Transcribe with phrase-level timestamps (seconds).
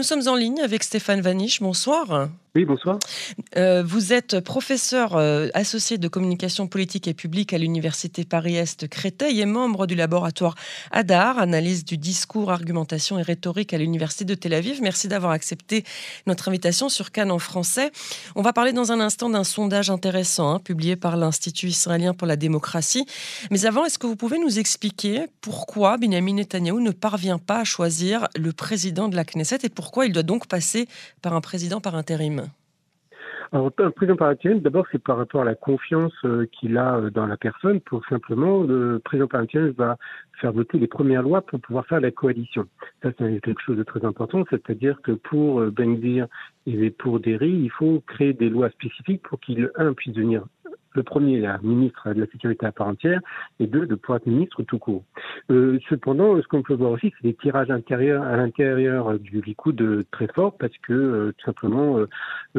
[0.00, 1.60] Nous sommes en ligne avec Stéphane Vanish.
[1.60, 2.30] Bonsoir.
[2.56, 2.98] Oui, bonsoir.
[3.56, 9.40] Euh, vous êtes professeur euh, associé de communication politique et publique à l'Université Paris-Est Créteil
[9.40, 10.56] et membre du laboratoire
[10.90, 14.82] ADAR, analyse du discours, argumentation et rhétorique à l'Université de Tel Aviv.
[14.82, 15.84] Merci d'avoir accepté
[16.26, 17.92] notre invitation sur Cannes en français.
[18.34, 22.26] On va parler dans un instant d'un sondage intéressant hein, publié par l'Institut israélien pour
[22.26, 23.06] la démocratie.
[23.52, 27.64] Mais avant, est-ce que vous pouvez nous expliquer pourquoi Benjamin Netanyahu ne parvient pas à
[27.64, 30.88] choisir le président de la Knesset et pourquoi il doit donc passer
[31.22, 32.39] par un président par intérim?
[33.52, 36.98] Alors, un président par intérim, d'abord, c'est par rapport à la confiance euh, qu'il a
[36.98, 37.80] euh, dans la personne.
[37.80, 39.96] Pour simplement, le président par intérim va
[40.40, 42.66] faire voter les premières lois pour pouvoir faire la coalition.
[43.02, 45.74] Ça, c'est quelque chose de très important, c'est-à-dire que pour euh,
[46.66, 50.44] et pour Derry, il faut créer des lois spécifiques pour qu'il, un, puisse devenir
[50.94, 53.20] le premier, la ministre de la Sécurité à part entière,
[53.58, 55.04] et deux, de pouvoir être ministre tout court.
[55.50, 60.04] Euh, cependant, ce qu'on peut voir aussi, c'est des tirages intérieurs à l'intérieur du Likoud
[60.10, 62.06] très forts, parce que euh, tout simplement, euh,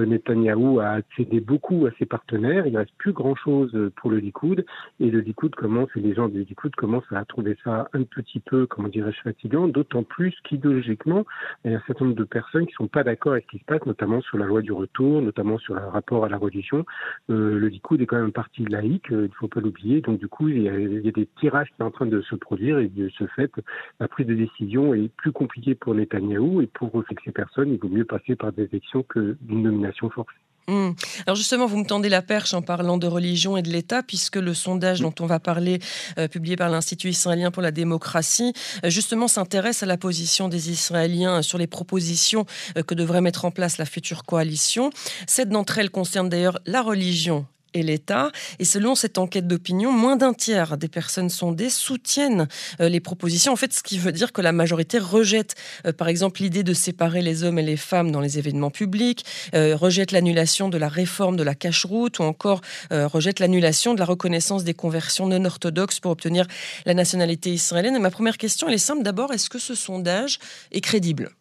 [0.05, 4.65] Netanyahou a cédé beaucoup à ses partenaires, il ne reste plus grand-chose pour le Likoud,
[4.99, 8.40] et le Likoud commence, et les gens du Likoud commencent à trouver ça un petit
[8.40, 11.26] peu, comment dirais-je, fatigant, d'autant plus qu'idéologiquement,
[11.65, 13.57] il y a un certain nombre de personnes qui ne sont pas d'accord avec ce
[13.57, 16.37] qui se passe, notamment sur la loi du retour, notamment sur le rapport à la
[16.37, 16.85] religion.
[17.27, 20.02] le Likoud est quand même un parti laïque, euh, il ne faut pas l'oublier.
[20.02, 22.80] Donc du coup, il y, a, des tirages qui sont en train de se produire
[22.80, 23.52] et de ce fait,
[24.00, 26.92] la prise de décision est plus compliquée pour Netanyahou et pour
[27.24, 30.36] ces personnes, il vaut mieux passer par des élections que d'une nomination forcée.
[30.68, 30.92] Hmm.
[31.26, 34.36] Alors justement, vous me tendez la perche en parlant de religion et de l'État, puisque
[34.36, 35.80] le sondage dont on va parler,
[36.20, 38.54] euh, publié par l'Institut israélien pour la démocratie,
[38.86, 42.46] euh, justement s'intéresse à la position des Israéliens sur les propositions
[42.88, 44.92] que devrait mettre en place la future coalition.
[45.27, 48.32] Sept d'entre elles concernent d'ailleurs la religion et l'État.
[48.60, 52.48] Et selon cette enquête d'opinion, moins d'un tiers des personnes sondées soutiennent
[52.80, 53.54] euh, les propositions.
[53.54, 55.55] En fait, ce qui veut dire que la majorité rejette,
[55.86, 59.26] euh, par exemple, l'idée de séparer les hommes et les femmes dans les événements publics,
[59.54, 62.62] euh, rejette l'annulation de la réforme de la cache-route ou encore
[62.92, 66.46] rejette l'annulation de la reconnaissance des conversions non orthodoxes pour obtenir
[66.86, 67.96] la nationalité israélienne.
[67.96, 69.04] Et ma première question, elle est simple.
[69.04, 70.40] D'abord, est-ce que ce sondage
[70.72, 71.31] est crédible?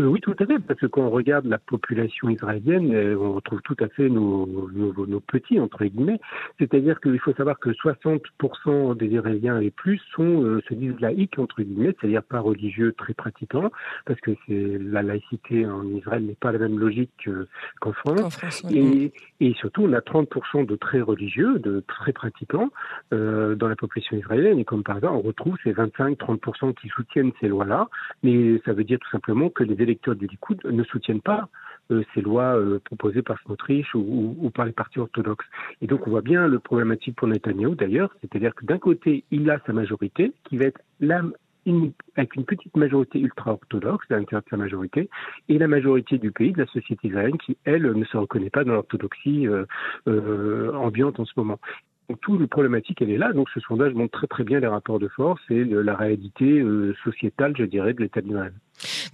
[0.00, 3.34] Euh, oui, tout à fait, parce que quand on regarde la population israélienne, euh, on
[3.34, 6.20] retrouve tout à fait nos, nos, petits, entre guillemets.
[6.58, 11.38] C'est-à-dire qu'il faut savoir que 60% des Israéliens et plus sont, euh, se disent laïcs,
[11.38, 13.70] entre guillemets, c'est-à-dire pas religieux, très pratiquants,
[14.04, 17.28] parce que c'est la laïcité en Israël n'est pas la même logique
[17.80, 18.40] qu'en France.
[18.70, 22.70] et, et, surtout, on a 30% de très religieux, de très pratiquants
[23.12, 24.58] dans la population israélienne.
[24.58, 27.88] Et comme par exemple, on retrouve ces 25-30% qui soutiennent ces lois-là,
[28.22, 31.48] mais ça veut dire tout simplement que les électeurs du Likoud ne soutiennent pas
[31.90, 35.46] euh, ces lois euh, proposées par Smotrich ou, ou, par les partis orthodoxes.
[35.82, 39.50] Et donc on voit bien le problématique pour Netanyahu d'ailleurs, c'est-à-dire que d'un côté, il
[39.50, 40.80] a sa majorité qui va être
[42.16, 45.08] avec une petite majorité ultra-orthodoxe à l'intérieur de sa majorité,
[45.48, 48.64] et la majorité du pays, de la société israélienne, qui, elle, ne se reconnaît pas
[48.64, 51.58] dans l'orthodoxie euh, ambiante en ce moment.
[52.10, 53.32] Donc, toute la problématique, elle est là.
[53.32, 56.62] Donc, ce sondage montre très très bien les rapports de force et la réalité
[57.02, 58.52] sociétale, je dirais, de l'État d'Israël.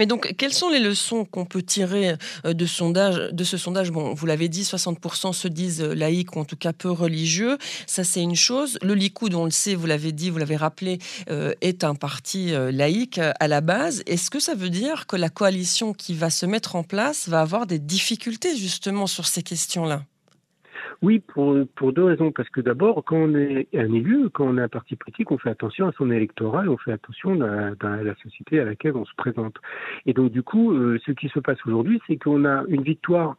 [0.01, 2.15] Mais donc, quelles sont les leçons qu'on peut tirer
[2.47, 3.91] euh, de, sondage, de ce sondage?
[3.91, 7.59] Bon, vous l'avez dit, 60% se disent euh, laïcs ou en tout cas peu religieux.
[7.87, 8.79] Ça, c'est une chose.
[8.81, 12.53] Le Likoud, on le sait, vous l'avez dit, vous l'avez rappelé, euh, est un parti
[12.73, 14.03] laïque à la base.
[14.07, 17.43] Est-ce que ça veut dire que la coalition qui va se mettre en place va
[17.43, 20.05] avoir des difficultés justement sur ces questions-là?
[21.03, 22.33] Oui, pour, pour deux raisons.
[22.33, 25.39] Parce que d'abord, quand on est un élu, quand on est un parti politique, on
[25.39, 29.15] fait attention à son électorat on fait attention à, la société à laquelle on se
[29.17, 29.57] présente.
[30.07, 33.37] Et donc, du coup, euh, ce qui se passe aujourd'hui, c'est qu'on a une victoire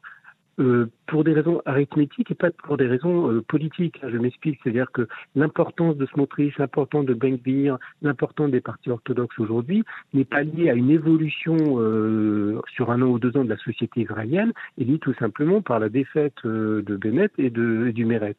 [0.61, 3.99] euh, pour des raisons arithmétiques et pas pour des raisons euh, politiques.
[4.01, 9.83] Je m'explique, c'est-à-dire que l'importance de Smotrich, l'importance de Benkbir, l'importance des partis orthodoxes aujourd'hui
[10.13, 13.57] n'est pas liée à une évolution euh, sur un an ou deux ans de la
[13.57, 18.05] société israélienne, elle est liée tout simplement par la défaite de Bennett et, de, du
[18.05, 18.37] Meret.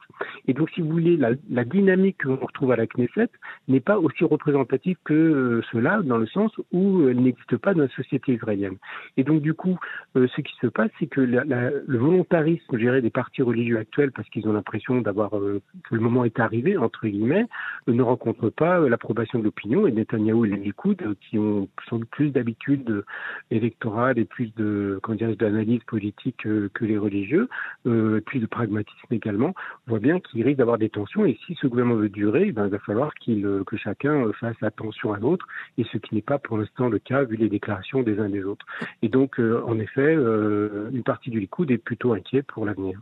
[0.48, 3.28] Et donc, si vous voulez, la, dynamique que l'on retrouve à la Knesset
[3.68, 7.88] n'est pas aussi représentative que cela, dans le sens où elle n'existe pas dans la
[7.88, 8.76] société israélienne.
[9.18, 9.78] Et donc, du coup,
[10.14, 11.70] ce qui se passe, c'est que la, la,
[12.12, 16.38] volontarisme gérer des partis religieux actuels parce qu'ils ont l'impression euh, que le moment est
[16.38, 17.46] arrivé entre guillemets
[17.88, 21.68] euh, ne rencontrent pas euh, l'approbation de l'opinion et Netanyahu et les Likoud qui ont
[21.88, 23.04] sans plus d'habitude
[23.50, 25.00] électorale et plus de
[25.38, 27.48] d'analyse politique que les religieux
[27.84, 29.54] plus de pragmatisme également
[29.86, 32.52] on voit bien qu'il risque d'avoir des tensions et si ce gouvernement veut durer eh
[32.52, 35.46] ben, il va falloir que chacun fasse attention à l'autre
[35.78, 38.44] et ce qui n'est pas pour l'instant le cas vu les déclarations des uns des
[38.44, 38.66] autres.
[39.02, 43.00] Et donc en effet une partie du Likoud est plutôt inquiet pour l'avenir.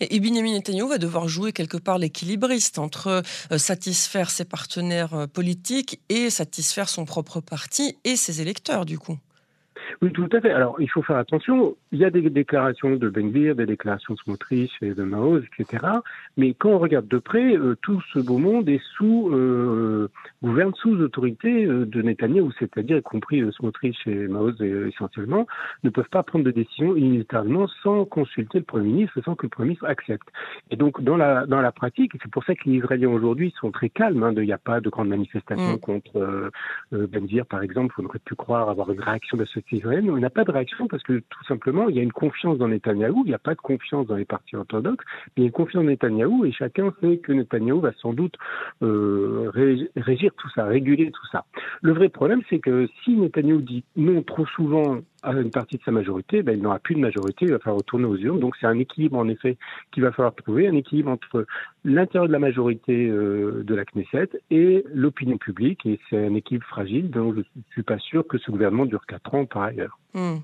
[0.00, 5.26] Et Benjamin Netanyahu va devoir jouer quelque part l'équilibriste entre euh, satisfaire ses partenaires euh,
[5.26, 9.18] politiques et satisfaire son propre parti et ses électeurs, du coup.
[10.02, 10.50] Oui, tout à fait.
[10.50, 11.76] Alors, il faut faire attention.
[11.92, 15.84] Il y a des déclarations de Benvir, des déclarations de Smotrich et de Maoz, etc.
[16.36, 20.08] Mais quand on regarde de près, euh, tout ce beau monde est sous, euh,
[20.42, 25.46] gouverne sous autorité euh, de Netanyahu, c'est-à-dire, y compris euh, Smotrich et Maoz essentiellement,
[25.82, 29.50] ne peuvent pas prendre de décision unilatéralement sans consulter le Premier ministre, sans que le
[29.50, 30.28] Premier ministre accepte.
[30.70, 33.70] Et donc, dans la, dans la pratique, c'est pour ça que les Israéliens aujourd'hui sont
[33.70, 34.22] très calmes.
[34.22, 35.80] Hein, il n'y a pas de grandes manifestations mm.
[35.80, 37.94] contre euh, Benvir, par exemple.
[37.98, 40.10] On aurait pu croire avoir une réaction de la société israélienne.
[40.10, 42.68] On n'a pas de réaction parce que tout simplement, il y a une confiance dans
[42.68, 43.22] Netanyahou.
[43.24, 45.04] Il n'y a pas de confiance dans les partis orthodoxes.
[45.28, 48.12] Mais il y a une confiance dans Netanyahou et chacun sait que Netanyahou va sans
[48.12, 48.34] doute
[48.82, 49.50] euh,
[49.96, 51.44] régir tout ça, réguler tout ça.
[51.82, 55.82] Le vrai problème, c'est que si Netanyahou dit non trop souvent à une partie de
[55.82, 58.40] sa majorité, ben, il n'aura plus de majorité, il va falloir retourner aux urnes.
[58.40, 59.56] Donc c'est un équilibre en effet
[59.92, 61.46] qu'il va falloir trouver, un équilibre entre
[61.84, 65.84] l'intérieur de la majorité euh, de la Knesset et l'opinion publique.
[65.86, 69.04] Et c'est un équilibre fragile dont je ne suis pas sûr que ce gouvernement dure
[69.06, 69.98] quatre ans par ailleurs.
[70.12, 70.38] Hmm.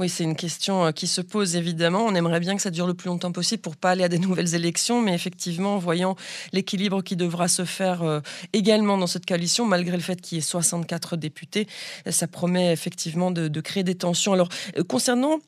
[0.00, 2.04] Oui, c'est une question euh, qui se pose évidemment.
[2.04, 4.18] On aimerait bien que ça dure le plus longtemps possible pour pas aller à des
[4.26, 6.16] nouvelles élections, mais effectivement, voyant
[6.52, 8.20] l'équilibre qui devra se faire euh,
[8.52, 11.68] également dans cette coalition, malgré le fait qu'il y ait 64 députés,
[12.06, 14.21] ça promet effectivement de créer des tensions.
[14.30, 14.48] Alors,
[14.88, 15.40] concernant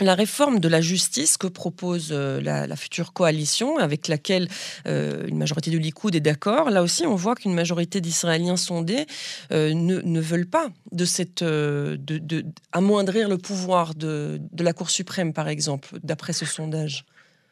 [0.00, 4.48] la réforme de la justice que propose euh, la, future coalition, avec laquelle
[4.86, 9.06] euh, une majorité du Likoud est d'accord, là aussi on voit qu'une majorité d'Israéliens sondés
[9.52, 15.48] euh, ne, veulent pas de cette, de, amoindrir le pouvoir de la Cour suprême, par
[15.48, 17.04] exemple, d'après ce sondage.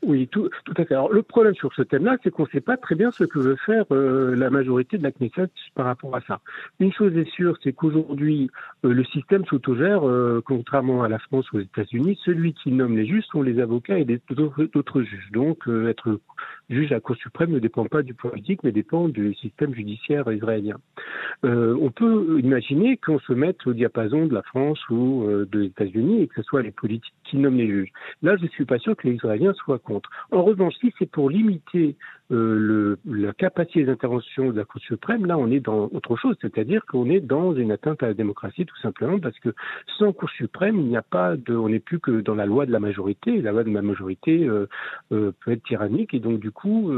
[0.03, 0.95] Oui, tout, tout, à fait.
[0.95, 3.41] Alors, le problème sur ce thème-là, c'est qu'on ne sait pas très bien ce que
[3.41, 6.41] veut faire euh, la majorité de la Knesset par rapport à ça.
[6.79, 8.49] Une chose est sûre, c'est qu'aujourd'hui,
[8.85, 12.19] euh, le système s'autogère, euh, contrairement à la France ou aux États-Unis.
[12.25, 15.31] Celui qui nomme les juges sont les avocats et d'autres juges.
[15.33, 16.21] Donc, être
[16.69, 20.31] juge à la Cour suprême ne dépend pas du politique, mais dépend du système judiciaire
[20.31, 20.77] israélien.
[21.43, 26.27] on peut imaginer qu'on se mette au diapason de la France ou des États-Unis et
[26.29, 27.93] que ce soit les politiques qui nomment les juges.
[28.23, 29.79] Là, je ne suis pas sûr que les Israéliens soient
[30.31, 31.97] en revanche, si c'est pour limiter
[32.31, 36.85] euh, la capacité d'intervention de la Cour suprême, là, on est dans autre chose, c'est-à-dire
[36.87, 39.55] qu'on est dans une atteinte à la démocratie, tout simplement, parce que
[39.99, 42.67] sans Cour suprême, il n'y a pas de, on n'est plus que dans la loi
[42.67, 43.41] de la majorité.
[43.41, 44.67] La loi de la majorité euh,
[45.13, 46.93] euh, peut être tyrannique, et donc du coup,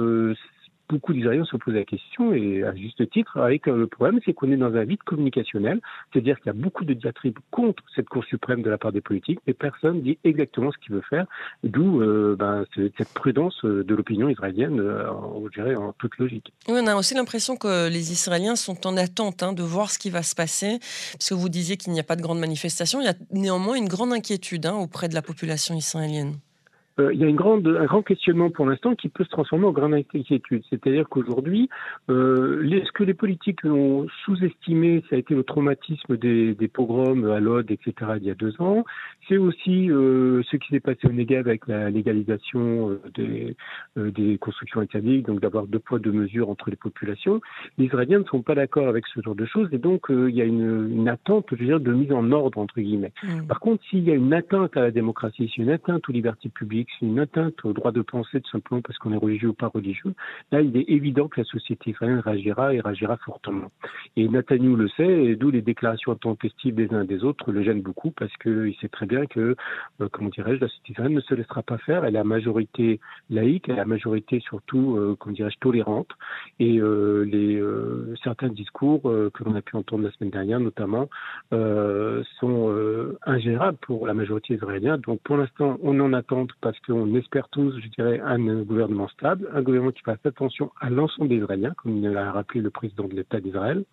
[0.91, 4.33] beaucoup d'Israéliens se posent la question, et à juste titre, avec euh, le problème, c'est
[4.33, 5.81] qu'on est dans un vide communicationnel,
[6.13, 9.01] c'est-à-dire qu'il y a beaucoup de diatribes contre cette Cour suprême de la part des
[9.01, 11.27] politiques, mais personne dit exactement ce qu'il veut faire,
[11.63, 16.53] d'où euh, ben, cette prudence euh, de l'opinion israélienne, je dirais, en toute logique.
[16.69, 20.11] On a aussi l'impression que les Israéliens sont en attente hein, de voir ce qui
[20.11, 20.79] va se passer,
[21.13, 23.77] parce que vous disiez qu'il n'y a pas de grandes manifestations, il y a néanmoins
[23.77, 26.35] une grande inquiétude hein, auprès de la population israélienne.
[26.99, 29.67] Euh, il y a une grande, un grand questionnement pour l'instant qui peut se transformer
[29.67, 30.63] en grande inquiétude.
[30.71, 31.69] C'est-à-dire qu'aujourd'hui,
[32.11, 37.31] euh, ce que les politiques ont sous-estimé, ça a été le traumatisme des, des pogroms
[37.31, 38.85] à Lod, etc., il y a deux ans.
[39.29, 43.57] C'est aussi euh, ce qui s'est passé au Negev avec la légalisation euh, des,
[43.97, 47.41] des constructions interdites, donc d'avoir deux poids, deux mesures entre les populations.
[47.79, 50.41] Les Israéliens ne sont pas d'accord avec ce genre de choses et donc il y
[50.41, 53.13] a une, une, attente, je veux dire, de mise en ordre, entre guillemets.
[53.23, 53.47] Mmh.
[53.47, 56.09] Par contre, s'il y a une atteinte à la démocratie, s'il y a une atteinte
[56.09, 59.17] aux libertés publiques, c'est une atteinte au droit de penser tout simplement parce qu'on est
[59.17, 60.15] religieux ou pas religieux,
[60.53, 63.71] là, il est évident que la société israélienne réagira et réagira fortement.
[64.17, 67.63] Et Nathaniel le sait, et d'où les déclarations intempestives des uns et des autres le
[67.63, 69.57] gênent beaucoup parce qu'il sait très bien que,
[70.01, 72.05] euh, comment dirais-je, la société israélienne ne se laissera pas faire.
[72.05, 76.11] Elle a la majorité laïque, elle a la majorité surtout, euh, comment dirais-je, tolérante.
[76.59, 77.63] Et euh, les,
[78.23, 81.09] certains discours que l'on a pu entendre la semaine dernière, notamment,
[81.51, 82.75] sont
[83.27, 85.01] ingérables pour la majorité israélienne.
[85.01, 89.51] Donc pour l'instant, on en attend parce qu'on espère tous, je dirais, un gouvernement stable,
[89.53, 93.15] un gouvernement qui fasse attention à l'ensemble des Israéliens, comme l'a rappelé le président de
[93.15, 93.85] l'État d'Israël,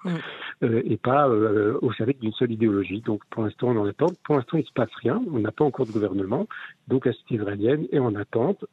[0.61, 3.01] euh, et pas euh, au service d'une seule idéologie.
[3.01, 4.11] Donc pour l'instant, on en attend.
[4.25, 5.19] Pour l'instant, il ne se passe rien.
[5.31, 6.47] On n'a pas encore de gouvernement.
[6.87, 8.63] Donc la société israélienne est en attente.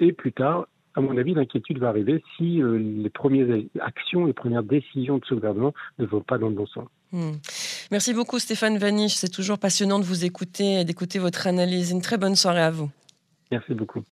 [0.00, 0.66] Et plus tard,
[0.96, 5.24] à mon avis, l'inquiétude va arriver si euh, les premières actions, les premières décisions de
[5.24, 6.88] ce gouvernement ne vont pas dans le bon sens.
[7.12, 7.34] Hmm.
[7.92, 11.92] Merci beaucoup Stéphane Vaniche, c'est toujours passionnant de vous écouter et d'écouter votre analyse.
[11.92, 12.90] Une très bonne soirée à vous.
[13.54, 14.04] Merci beaucoup.